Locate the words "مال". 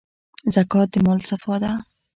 1.05-1.19